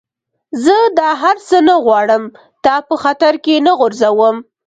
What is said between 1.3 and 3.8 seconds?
څه نه غواړم، تا په خطر کي نه